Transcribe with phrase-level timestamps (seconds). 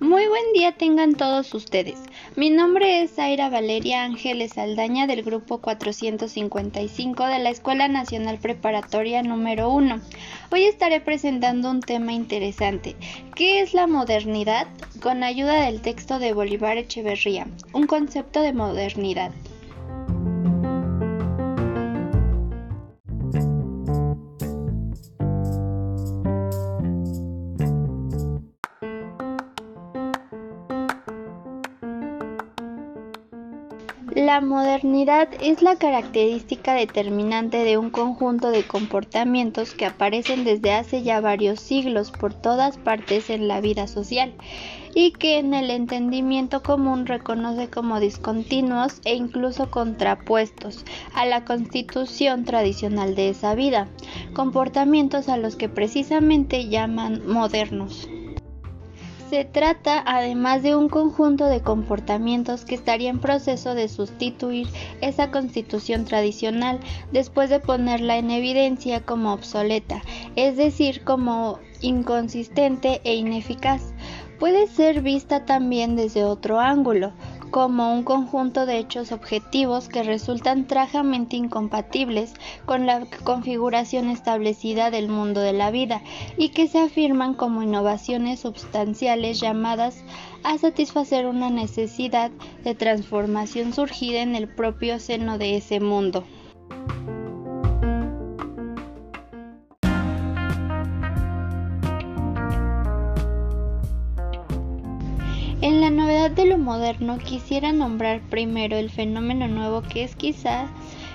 [0.00, 1.98] Muy buen día tengan todos ustedes.
[2.34, 9.22] Mi nombre es Zaira Valeria Ángeles Saldaña del grupo 455 de la Escuela Nacional Preparatoria
[9.22, 10.00] número 1.
[10.50, 12.96] Hoy estaré presentando un tema interesante.
[13.36, 14.66] ¿Qué es la modernidad?
[15.00, 19.30] Con ayuda del texto de Bolívar Echeverría, un concepto de modernidad.
[34.34, 41.04] La modernidad es la característica determinante de un conjunto de comportamientos que aparecen desde hace
[41.04, 44.34] ya varios siglos por todas partes en la vida social
[44.92, 52.44] y que en el entendimiento común reconoce como discontinuos e incluso contrapuestos a la constitución
[52.44, 53.86] tradicional de esa vida,
[54.32, 58.08] comportamientos a los que precisamente llaman modernos.
[59.30, 64.68] Se trata además de un conjunto de comportamientos que estaría en proceso de sustituir
[65.00, 66.78] esa constitución tradicional
[67.10, 70.02] después de ponerla en evidencia como obsoleta,
[70.36, 73.94] es decir, como inconsistente e ineficaz.
[74.38, 77.12] Puede ser vista también desde otro ángulo,
[77.54, 82.34] como un conjunto de hechos objetivos que resultan trágicamente incompatibles
[82.66, 86.02] con la configuración establecida del mundo de la vida
[86.36, 90.02] y que se afirman como innovaciones substanciales llamadas
[90.42, 92.32] a satisfacer una necesidad
[92.64, 96.24] de transformación surgida en el propio seno de ese mundo.
[106.34, 110.68] De lo moderno quisiera nombrar primero el fenómeno nuevo que es quizás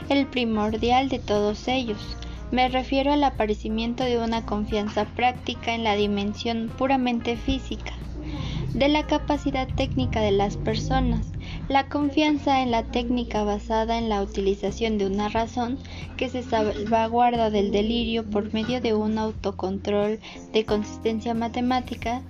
[0.07, 1.99] el primordial de todos ellos.
[2.51, 7.91] Me refiero al aparecimiento de una confianza práctica en la dimensión puramente física,
[8.73, 11.31] de la capacidad técnica de las personas,
[11.67, 15.77] la confianza en la técnica basada en la utilización de una razón
[16.17, 20.19] que se salvaguarda del delirio por medio de un autocontrol
[20.53, 22.23] de consistencia matemática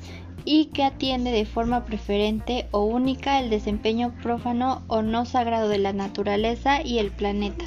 [0.46, 5.80] y que atiende de forma preferente o única el desempeño prófano o no sagrado de
[5.80, 7.66] la naturaleza y el planeta.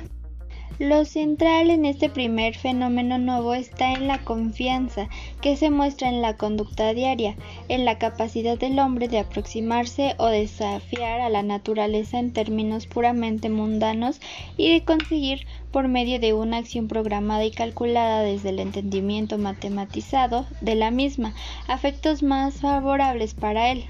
[0.79, 5.09] Lo central en este primer fenómeno nuevo está en la confianza,
[5.41, 7.37] que se muestra en la conducta diaria,
[7.69, 13.49] en la capacidad del hombre de aproximarse o desafiar a la naturaleza en términos puramente
[13.51, 14.21] mundanos
[14.57, 20.47] y de conseguir por medio de una acción programada y calculada desde el entendimiento matematizado
[20.61, 21.35] de la misma,
[21.67, 23.85] afectos más favorables para él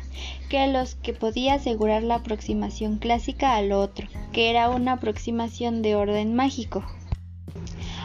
[0.49, 5.97] que los que podía asegurar la aproximación clásica al otro, que era una aproximación de
[5.97, 6.85] orden mágico.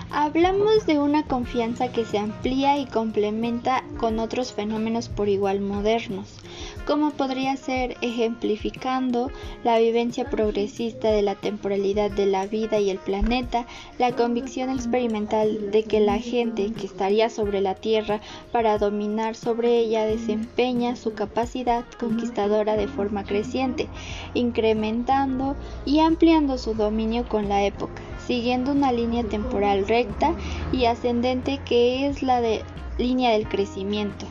[0.09, 6.39] Hablamos de una confianza que se amplía y complementa con otros fenómenos por igual modernos,
[6.87, 9.29] como podría ser ejemplificando
[9.65, 13.65] la vivencia progresista de la temporalidad de la vida y el planeta,
[13.99, 18.21] la convicción experimental de que la gente que estaría sobre la Tierra
[18.53, 23.89] para dominar sobre ella desempeña su capacidad conquistadora de forma creciente,
[24.33, 30.33] incrementando y ampliando su dominio con la época, siguiendo una línea temporal recta
[30.71, 32.63] y ascendente que es la de
[32.97, 34.25] línea del crecimiento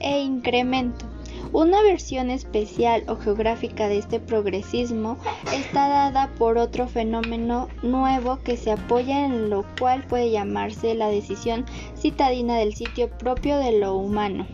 [0.00, 1.13] e incremento
[1.54, 5.16] una versión especial o geográfica de este progresismo
[5.52, 11.06] está dada por otro fenómeno nuevo que se apoya en lo cual puede llamarse la
[11.06, 11.64] decisión
[11.96, 14.48] citadina del sitio propio de lo humano.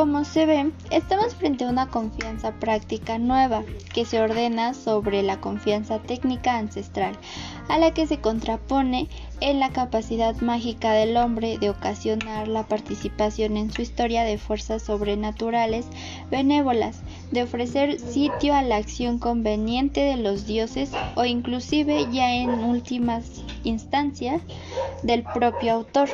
[0.00, 5.42] Como se ve, estamos frente a una confianza práctica nueva que se ordena sobre la
[5.42, 7.18] confianza técnica ancestral,
[7.68, 9.10] a la que se contrapone
[9.42, 14.80] en la capacidad mágica del hombre de ocasionar la participación en su historia de fuerzas
[14.80, 15.84] sobrenaturales
[16.30, 22.48] benévolas, de ofrecer sitio a la acción conveniente de los dioses o inclusive ya en
[22.64, 24.40] últimas instancias
[25.02, 26.08] del propio autor.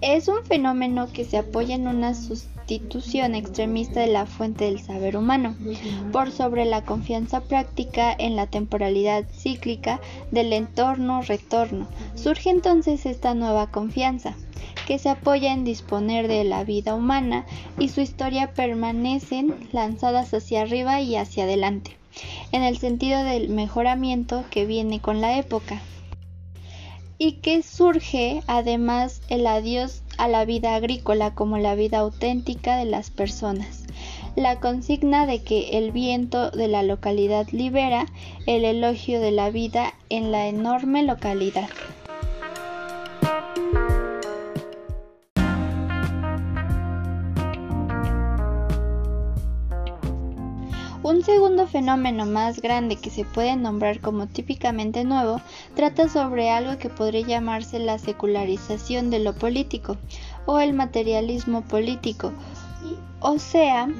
[0.00, 5.16] Es un fenómeno que se apoya en una sustitución extremista de la fuente del saber
[5.16, 5.56] humano,
[6.12, 10.00] por sobre la confianza práctica en la temporalidad cíclica
[10.30, 11.88] del entorno-retorno.
[12.14, 14.34] Surge entonces esta nueva confianza,
[14.86, 17.46] que se apoya en disponer de la vida humana
[17.78, 21.96] y su historia permanecen lanzadas hacia arriba y hacia adelante,
[22.52, 25.80] en el sentido del mejoramiento que viene con la época
[27.20, 32.86] y que surge además el adiós a la vida agrícola como la vida auténtica de
[32.86, 33.84] las personas.
[34.36, 38.06] la consigna de que el viento de la localidad libera
[38.46, 41.68] el elogio de la vida en la enorme localidad.
[51.20, 55.38] Un segundo fenómeno más grande que se puede nombrar como típicamente nuevo
[55.74, 59.98] trata sobre algo que podría llamarse la secularización de lo político
[60.46, 62.32] o el materialismo político,
[63.20, 63.90] o sea,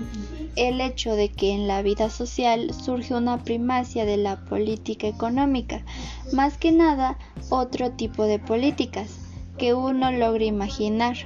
[0.56, 5.84] el hecho de que en la vida social surge una primacia de la política económica,
[6.32, 7.18] más que nada
[7.50, 9.18] otro tipo de políticas
[9.58, 11.18] que uno logre imaginar,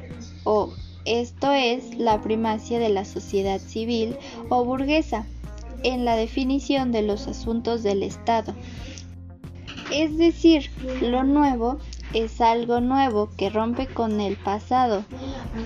[0.43, 0.73] o
[1.05, 4.17] esto es la primacia de la sociedad civil
[4.49, 5.25] o burguesa
[5.85, 8.55] en la definición de los asuntos del Estado.
[9.93, 10.71] Es decir,
[11.03, 11.79] lo nuevo
[12.15, 15.05] es algo nuevo que rompe con el pasado,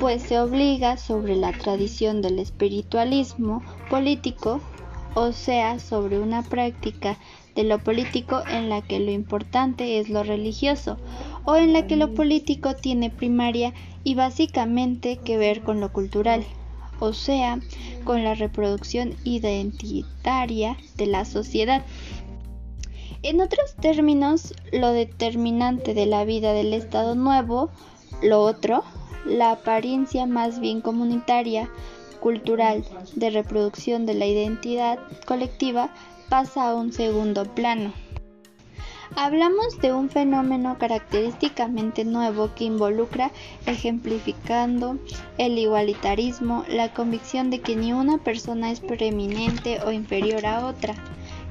[0.00, 4.60] pues se obliga sobre la tradición del espiritualismo político,
[5.14, 7.16] o sea, sobre una práctica
[7.54, 10.96] de lo político en la que lo importante es lo religioso,
[11.44, 13.72] o en la que lo político tiene primaria
[14.04, 16.44] y básicamente que ver con lo cultural
[17.00, 17.60] o sea,
[18.04, 21.84] con la reproducción identitaria de la sociedad.
[23.22, 27.70] En otros términos, lo determinante de la vida del Estado nuevo,
[28.22, 28.84] lo otro,
[29.26, 31.68] la apariencia más bien comunitaria,
[32.20, 32.84] cultural,
[33.16, 35.90] de reproducción de la identidad colectiva,
[36.28, 37.92] pasa a un segundo plano.
[39.20, 43.32] Hablamos de un fenómeno característicamente nuevo que involucra,
[43.66, 44.96] ejemplificando
[45.38, 50.94] el igualitarismo, la convicción de que ni una persona es preeminente o inferior a otra,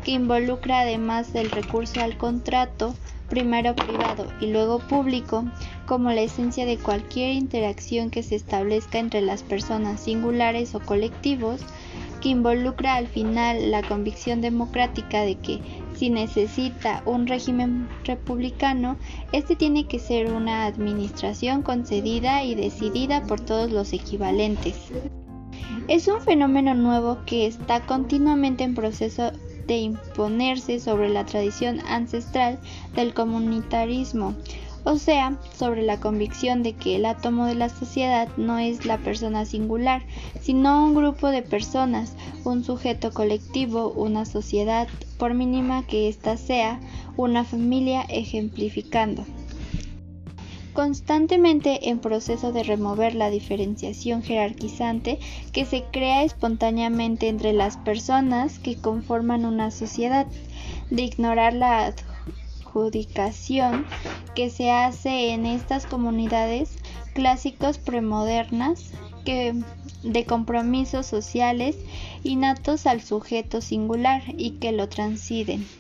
[0.06, 2.96] que involucra además el recurso al contrato,
[3.30, 5.44] primero privado y luego público,
[5.88, 11.66] como la esencia de cualquier interacción que se establezca entre las personas singulares o colectivos,
[12.22, 15.60] que involucra al final la convicción democrática de que
[15.98, 18.98] si necesita un régimen republicano,
[19.32, 24.76] este tiene que ser una administración concedida y decidida por todos los equivalentes.
[25.88, 29.32] Es un fenómeno nuevo que está continuamente en proceso
[29.66, 32.60] de imponerse sobre la tradición ancestral
[32.96, 34.36] del comunitarismo,
[34.84, 38.98] o sea, sobre la convicción de que el átomo de la sociedad no es la
[39.00, 40.04] persona singular,
[40.40, 42.14] sino un grupo de personas,
[42.46, 46.80] un sujeto colectivo, una sociedad, por mínima que ésta sea,
[47.16, 49.26] una familia ejemplificando.
[50.74, 55.20] Constantemente en proceso de remover la diferenciación jerarquizante
[55.52, 60.28] que se crea espontáneamente entre las personas que conforman una sociedad,
[60.92, 61.94] de ignorar la
[64.36, 66.78] que se hace en estas comunidades
[67.14, 68.92] clásicos premodernas
[69.28, 69.66] que
[70.04, 71.76] de compromisos sociales
[72.24, 75.77] innatos al sujeto singular y que lo transiden.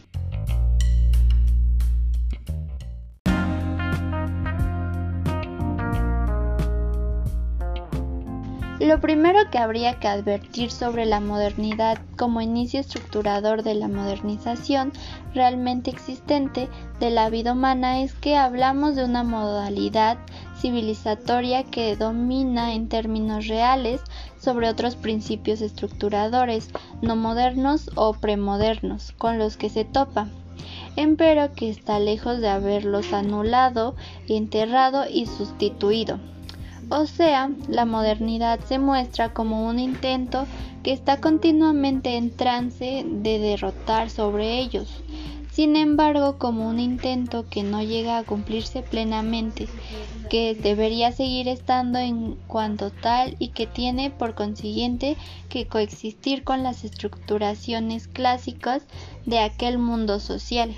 [8.79, 14.93] Lo primero que habría que advertir sobre la modernidad como inicio estructurador de la modernización
[15.33, 16.69] realmente existente
[16.99, 20.19] de la vida humana es que hablamos de una modalidad
[20.59, 23.99] civilizatoria que domina en términos reales
[24.39, 26.69] sobre otros principios estructuradores
[27.01, 30.27] no modernos o premodernos con los que se topa
[30.95, 33.95] empero que está lejos de haberlos anulado,
[34.27, 36.19] enterrado y sustituido.
[36.89, 40.47] O sea, la modernidad se muestra como un intento
[40.83, 45.03] que está continuamente en trance de derrotar sobre ellos.
[45.51, 49.67] Sin embargo, como un intento que no llega a cumplirse plenamente,
[50.29, 55.17] que debería seguir estando en cuanto tal y que tiene por consiguiente
[55.49, 58.83] que coexistir con las estructuraciones clásicas
[59.25, 60.73] de aquel mundo social.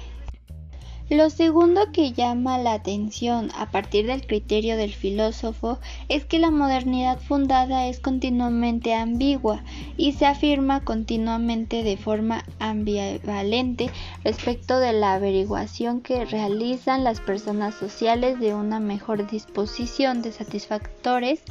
[1.10, 6.52] Lo segundo que llama la atención a partir del criterio del filósofo es que la
[6.52, 9.64] modernidad fundada es continuamente ambigua
[9.98, 13.90] y se afirma continuamente de forma ambivalente
[14.24, 21.42] respecto de la averiguación que realizan las personas sociales de una mejor disposición de satisfactores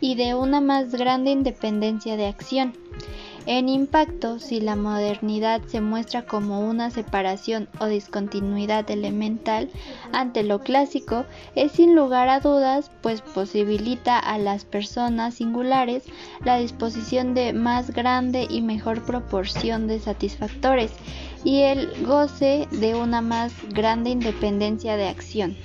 [0.00, 2.72] y de una más grande independencia de acción.
[3.44, 9.68] En impacto, si la modernidad se muestra como una separación o discontinuidad elemental
[10.12, 11.24] ante lo clásico,
[11.56, 16.04] es sin lugar a dudas, pues posibilita a las personas singulares
[16.44, 20.92] la disposición de más grande y mejor proporción de satisfactores
[21.42, 25.56] y el goce de una más grande independencia de acción.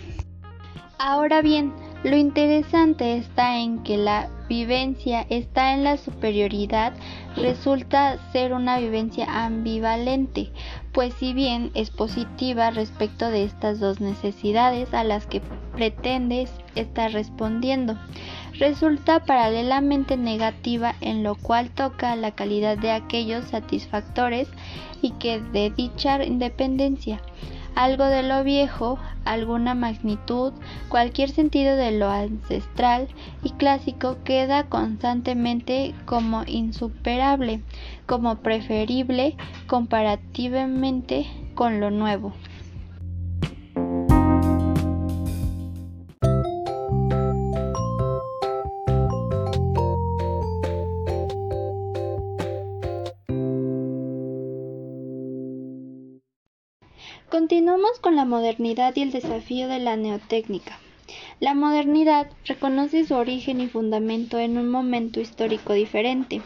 [0.98, 1.72] Ahora bien,
[2.04, 6.94] Lo interesante está en que la vivencia está en la superioridad
[7.36, 10.52] resulta ser una vivencia ambivalente,
[10.94, 15.42] pues si bien es positiva respecto de estas dos necesidades a las que
[15.74, 17.98] pretendes estar respondiendo,
[18.54, 24.48] resulta paralelamente negativa en lo cual toca la calidad de aquellos satisfactores
[25.02, 27.22] y que de dicha independencia
[27.78, 30.52] algo de lo viejo, alguna magnitud,
[30.90, 33.08] cualquier sentido de lo ancestral
[33.44, 37.62] y clásico queda constantemente como insuperable,
[38.08, 42.34] como preferible comparativamente con lo nuevo.
[57.78, 60.80] Continuamos con la modernidad y el desafío de la neotécnica.
[61.40, 66.42] La modernidad reconoce su origen y fundamento en un momento histórico diferente,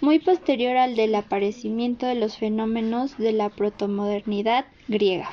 [0.00, 5.30] muy posterior al del aparecimiento de los fenómenos de la protomodernidad griega.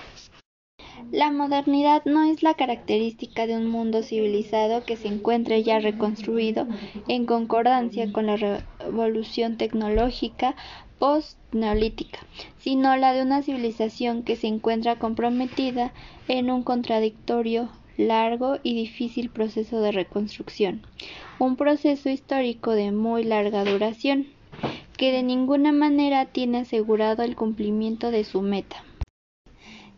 [1.12, 6.68] La modernidad no es la característica de un mundo civilizado que se encuentre ya reconstruido
[7.08, 10.56] en concordancia con la revolución tecnológica
[11.00, 12.20] post-neolítica,
[12.60, 15.94] sino la de una civilización que se encuentra comprometida
[16.28, 20.86] en un contradictorio, largo y difícil proceso de reconstrucción,
[21.40, 24.28] un proceso histórico de muy larga duración,
[24.98, 28.84] que de ninguna manera tiene asegurado el cumplimiento de su meta.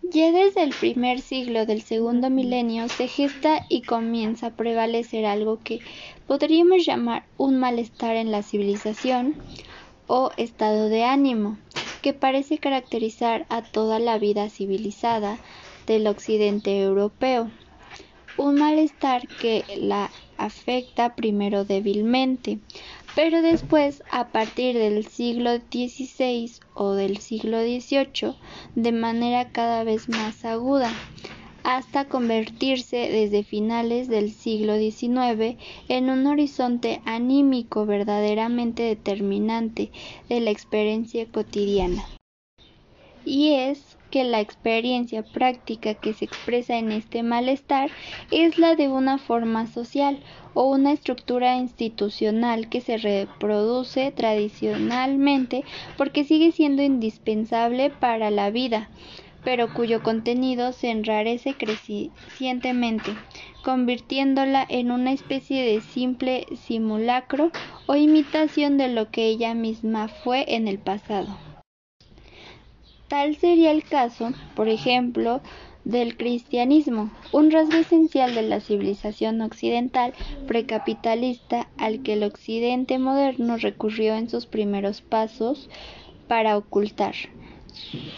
[0.04, 5.60] Ya desde el primer siglo del segundo milenio se gesta y comienza a prevalecer algo
[5.64, 5.80] que
[6.28, 9.36] podríamos llamar un malestar en la civilización,
[10.14, 11.58] o estado de ánimo
[12.02, 15.38] que parece caracterizar a toda la vida civilizada
[15.88, 17.50] del occidente europeo.
[18.38, 22.60] Un malestar que la afecta primero débilmente,
[23.16, 28.36] pero después, a partir del siglo XVI o del siglo XVIII,
[28.76, 30.92] de manera cada vez más aguda,
[31.64, 39.92] hasta convertirse desde finales del siglo XIX en un horizonte anímico verdaderamente determinante
[40.30, 42.04] de la experiencia cotidiana.
[43.24, 47.90] Y es que la experiencia práctica que se expresa en este malestar
[48.30, 50.20] es la de una forma social
[50.54, 55.64] o una estructura institucional que se reproduce tradicionalmente
[55.98, 58.90] porque sigue siendo indispensable para la vida,
[59.44, 63.12] pero cuyo contenido se enrarece crecientemente,
[63.64, 67.52] convirtiéndola en una especie de simple simulacro
[67.88, 71.38] o imitación de lo que ella misma fue en el pasado.
[73.08, 75.42] Tal sería el caso, por ejemplo,
[75.84, 80.14] del cristianismo, un rasgo esencial de la civilización occidental
[80.48, 85.70] precapitalista al que el occidente moderno recurrió en sus primeros pasos
[86.28, 87.16] para ocultar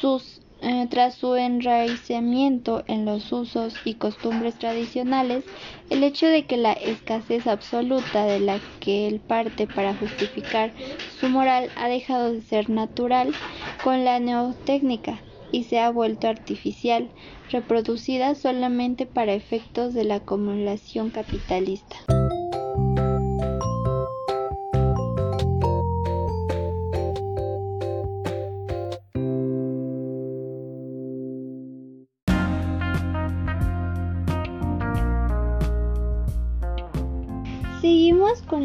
[0.02, 0.33] sus
[0.64, 5.44] eh, tras su enraizamiento en los usos y costumbres tradicionales,
[5.90, 10.74] el hecho de que la escasez absoluta de la que él parte para justificar
[11.20, 13.36] su moral ha dejado de ser natural
[13.82, 17.14] con la neotécnica y se ha vuelto artificial,
[17.50, 21.98] reproducida solamente para efectos de la acumulación capitalista.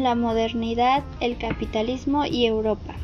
[0.09, 2.95] La modernidad, el capitalismo y Europa.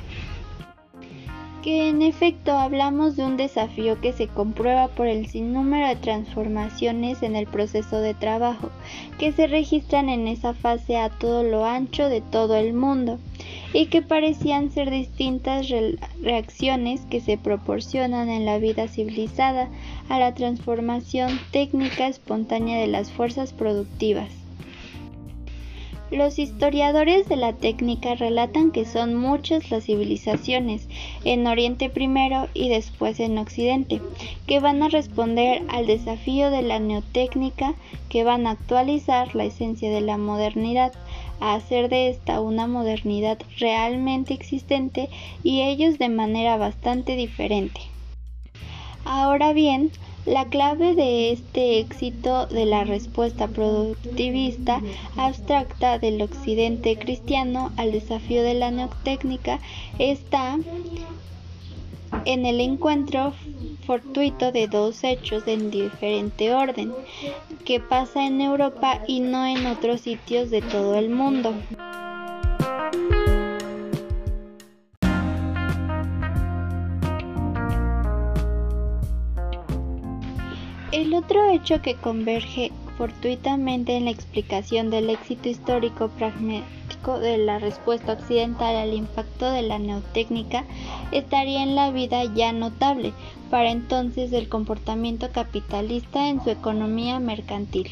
[1.62, 7.22] Que en efecto hablamos de un desafío que se comprueba por el sinnúmero de transformaciones
[7.22, 8.72] en el proceso de trabajo
[9.20, 13.20] que se registran en esa fase a todo lo ancho de todo el mundo
[13.72, 15.68] y que parecían ser distintas
[16.24, 19.70] reacciones que se proporcionan en la vida civilizada
[20.10, 24.45] a la transformación técnica espontánea de las fuerzas productivas.
[26.12, 30.88] Los historiadores de la técnica relatan que son muchas las civilizaciones,
[31.24, 34.00] en Oriente primero y después en Occidente,
[34.46, 37.74] que van a responder al desafío de la neotécnica,
[38.08, 40.94] que van a actualizar la esencia de la modernidad,
[41.40, 45.10] a hacer de esta una modernidad realmente existente
[45.44, 47.82] y ellos de manera bastante diferente.
[49.06, 49.92] Ahora bien,
[50.26, 54.82] la clave de este éxito de la respuesta productivista
[55.18, 59.60] abstracta del occidente cristiano al desafío de la neotécnica
[60.00, 60.58] está
[62.26, 63.34] en el encuentro
[63.86, 66.94] fortuito de dos hechos en diferente orden,
[67.66, 71.54] que pasa en Europa y no en otros sitios de todo el mundo.
[80.96, 87.60] El otro hecho que converge fortuitamente en la explicación del éxito histórico pragmático de la
[87.60, 90.64] respuesta occidental al impacto de la neotécnica
[91.12, 93.12] estaría en la vida ya notable
[93.52, 97.90] para entonces del comportamiento capitalista en su economía mercantil.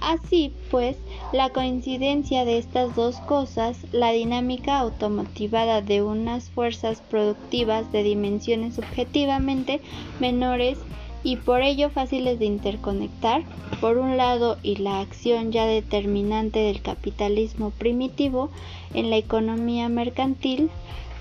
[0.00, 0.98] Así pues,
[1.32, 8.76] la coincidencia de estas dos cosas, la dinámica automotivada de unas fuerzas productivas de dimensiones
[8.76, 9.80] subjetivamente
[10.20, 10.78] menores
[11.22, 13.42] y por ello fáciles de interconectar,
[13.80, 18.50] por un lado, y la acción ya determinante del capitalismo primitivo
[18.94, 20.70] en la economía mercantil,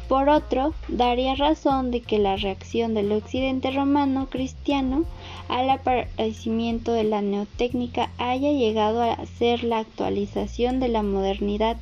[0.10, 5.06] por otro, daría razón de que la reacción del occidente romano cristiano
[5.50, 11.78] al aparecimiento de la neotécnica haya llegado a ser la actualización de la modernidad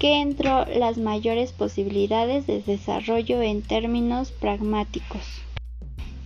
[0.00, 5.42] que entró las mayores posibilidades de desarrollo en términos pragmáticos.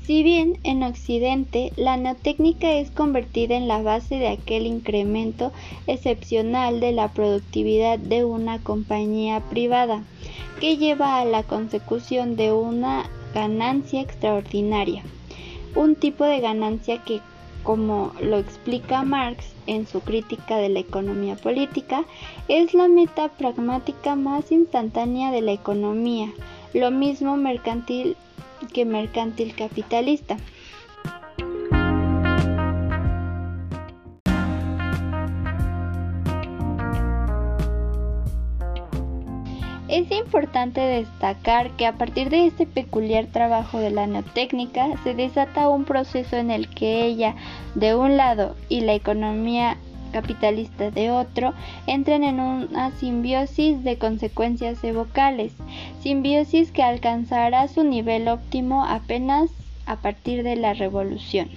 [0.06, 5.50] Si bien en Occidente la neotécnica es convertida en la base de aquel incremento
[5.87, 10.02] excepcional de la productividad de una compañía privada,
[10.61, 15.02] que lleva a la consecución de una ganancia extraordinaria,
[15.75, 17.23] un tipo de ganancia que,
[17.62, 22.04] como lo explica Marx en su crítica de la economía política,
[22.49, 26.30] es la meta pragmática más instantánea de la economía,
[26.75, 28.18] lo mismo mercantil
[28.66, 30.37] que mercantil capitalista.
[39.94, 45.68] Es importante destacar que a partir de este peculiar trabajo de la neotécnica se desata
[45.68, 47.37] un proceso en el que ella,
[47.76, 49.76] de un lado, y la economía
[50.14, 51.54] capitalista de otro,
[51.88, 55.52] entran en una simbiosis de consecuencias evocales,
[56.00, 59.50] simbiosis que alcanzará su nivel óptimo apenas
[59.87, 61.48] a partir de la revolución.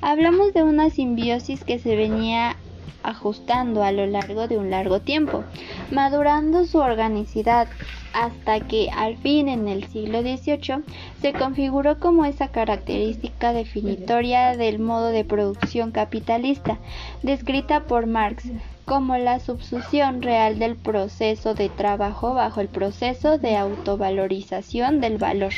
[0.00, 2.56] Hablamos de una simbiosis que se venía
[3.02, 5.44] ajustando a lo largo de un largo tiempo,
[5.90, 7.68] madurando su organicidad
[8.12, 10.84] hasta que al fin en el siglo XVIII
[11.20, 16.78] se configuró como esa característica definitoria del modo de producción capitalista,
[17.22, 18.44] descrita por Marx
[18.84, 25.52] como la subsución real del proceso de trabajo bajo el proceso de autovalorización del valor.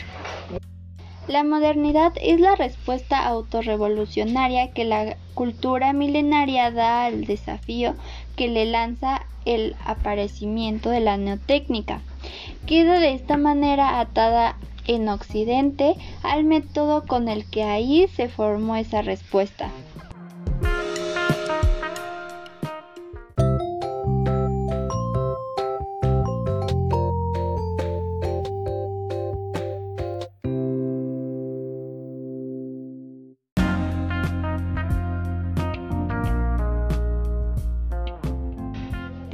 [1.26, 7.94] La modernidad es la respuesta autorrevolucionaria que la cultura milenaria da al desafío
[8.36, 12.02] que le lanza el aparecimiento de la neotécnica.
[12.66, 14.56] Queda de esta manera atada
[14.86, 19.70] en Occidente al método con el que ahí se formó esa respuesta.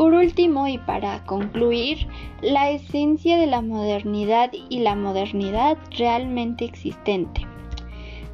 [0.01, 2.09] Por último y para concluir,
[2.41, 7.43] la esencia de la modernidad y la modernidad realmente existente.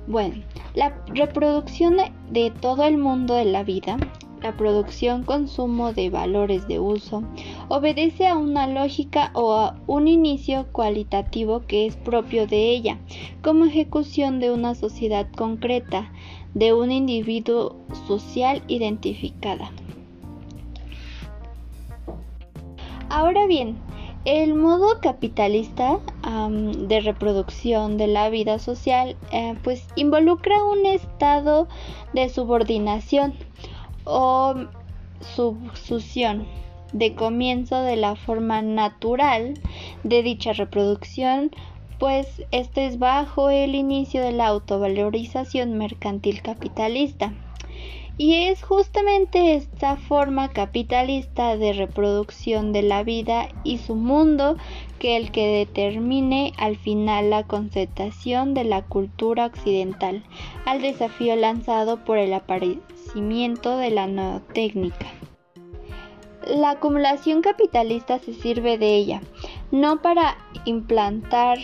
[0.06, 0.44] Bueno,
[0.76, 1.96] la reproducción
[2.30, 3.96] de todo el mundo de la vida,
[4.42, 7.24] la producción consumo de valores de uso,
[7.66, 13.00] obedece a una lógica o a un inicio cualitativo que es propio de ella,
[13.42, 16.12] como ejecución de una sociedad concreta,
[16.54, 17.74] de un individuo
[18.06, 19.72] social identificada.
[23.08, 23.78] Ahora bien,
[24.24, 25.98] el modo capitalista
[26.52, 31.68] de reproducción de la vida social eh, pues involucra un estado
[32.12, 33.34] de subordinación
[34.04, 34.54] o
[35.20, 36.46] subsución
[36.92, 39.54] de comienzo de la forma natural
[40.02, 41.52] de dicha reproducción
[41.98, 47.32] pues esto es bajo el inicio de la autovalorización mercantil capitalista.
[48.18, 54.56] Y es justamente esta forma capitalista de reproducción de la vida y su mundo
[54.98, 60.24] que el que determine al final la concentración de la cultura occidental
[60.64, 65.06] al desafío lanzado por el aparecimiento de la nueva técnica.
[66.46, 69.20] La acumulación capitalista se sirve de ella,
[69.72, 71.58] no para implantar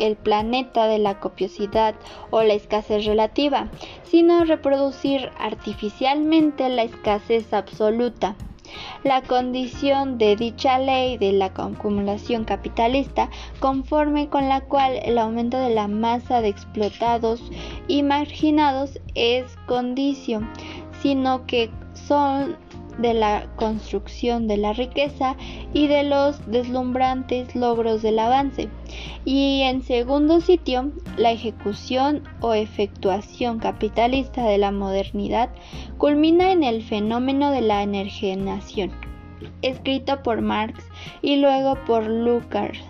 [0.00, 1.94] el planeta de la copiosidad
[2.30, 3.68] o la escasez relativa,
[4.02, 8.36] sino reproducir artificialmente la escasez absoluta.
[9.02, 15.58] la condición de dicha ley de la acumulación capitalista, conforme con la cual el aumento
[15.58, 17.42] de la masa de explotados
[17.88, 20.48] y marginados es condición,
[21.02, 22.56] sino que son
[23.00, 25.36] de la construcción de la riqueza
[25.72, 28.68] y de los deslumbrantes logros del avance.
[29.24, 35.50] Y en segundo sitio, la ejecución o efectuación capitalista de la modernidad
[35.98, 38.92] culmina en el fenómeno de la energización,
[39.62, 40.84] escrito por Marx
[41.22, 42.89] y luego por Lukács.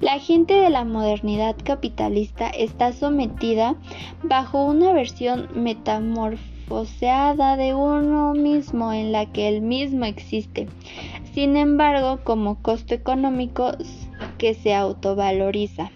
[0.00, 3.74] La gente de la modernidad capitalista está sometida
[4.22, 10.68] bajo una versión metamórfica poseada de uno mismo en la que el mismo existe,
[11.32, 13.72] sin embargo como costo económico
[14.36, 15.90] que se autovaloriza.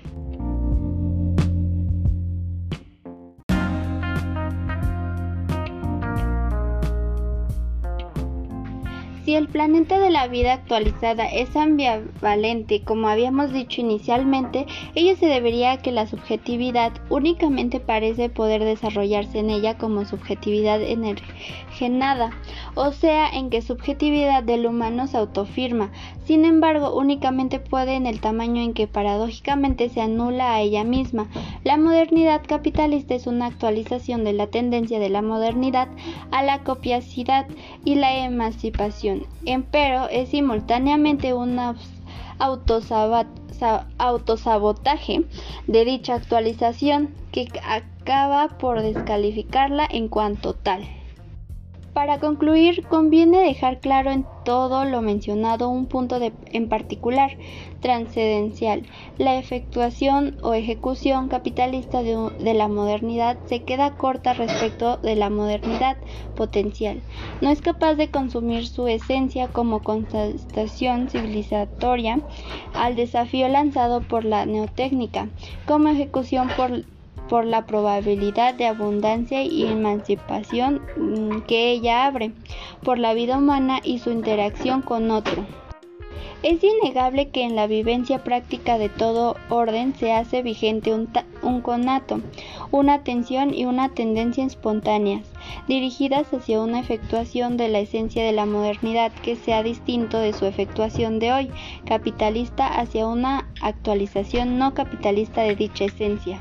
[9.32, 15.24] Si el planeta de la vida actualizada es ambivalente, como habíamos dicho inicialmente, ello se
[15.24, 20.82] debería a que la subjetividad únicamente parece poder desarrollarse en ella como subjetividad
[21.86, 22.30] energizada,
[22.74, 25.90] o sea, en que subjetividad del humano se autofirma,
[26.24, 31.28] sin embargo, únicamente puede en el tamaño en que paradójicamente se anula a ella misma.
[31.64, 35.88] La modernidad capitalista es una actualización de la tendencia de la modernidad
[36.30, 37.46] a la copiacidad
[37.84, 41.58] y la emancipación empero es simultáneamente un
[43.98, 45.24] autosabotaje
[45.66, 51.01] de dicha actualización que acaba por descalificarla en cuanto tal.
[51.92, 57.36] Para concluir, conviene dejar claro en todo lo mencionado un punto en particular,
[57.80, 58.86] transcendencial.
[59.18, 65.98] La efectuación o ejecución capitalista de, la modernidad se queda corta respecto de la modernidad
[66.34, 67.02] potencial.
[67.42, 72.20] No es capaz de consumir su esencia como constatación civilizatoria
[72.72, 75.28] al desafío lanzado por la neotécnica,
[75.66, 76.84] como ejecución por
[77.28, 82.32] por la probabilidad de abundancia y emancipación mm, que ella abre,
[82.82, 85.46] por la vida humana y su interacción con otro.
[86.42, 92.20] Es innegable que en la vivencia práctica de todo orden se hace vigente un, conato,
[92.72, 95.22] una atención y una tendencia espontáneas,
[95.68, 100.44] dirigidas hacia una efectuación de la esencia de la modernidad que sea distinto de su
[100.44, 101.50] efectuación de hoy,
[101.84, 106.40] capitalista hacia una actualización no capitalista de dicha esencia.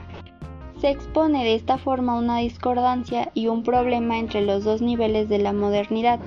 [0.81, 5.37] Se expone de esta forma una discordancia y un problema entre los dos niveles de
[5.37, 6.19] la modernidad,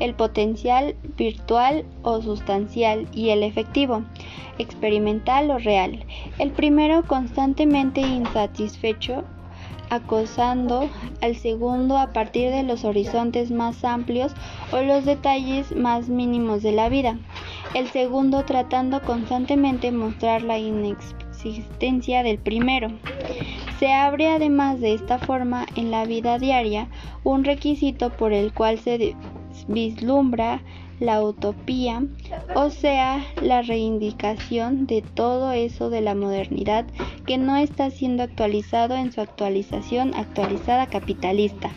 [0.00, 4.02] el potencial virtual o sustancial y el efectivo,
[4.58, 6.04] experimental o real.
[6.40, 9.22] El primero constantemente insatisfecho
[9.90, 14.32] acosando al segundo a partir de los horizontes más amplios
[14.72, 17.16] o los detalles más mínimos de la vida.
[17.74, 22.90] El segundo tratando constantemente mostrar la inexistencia del primero.
[23.80, 26.88] Se abre además de esta forma en la vida diaria
[27.24, 29.16] un requisito por el cual se
[29.68, 30.60] vislumbra
[30.98, 32.02] la utopía,
[32.54, 36.84] o sea, la reivindicación de todo eso de la modernidad
[37.24, 41.70] que no está siendo actualizado en su actualización actualizada capitalista.